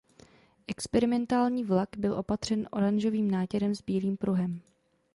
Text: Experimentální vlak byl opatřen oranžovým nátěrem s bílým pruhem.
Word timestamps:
Experimentální 0.67 1.63
vlak 1.63 1.89
byl 1.97 2.13
opatřen 2.13 2.67
oranžovým 2.71 3.31
nátěrem 3.31 3.75
s 3.75 3.81
bílým 3.81 4.17
pruhem. 4.17 4.61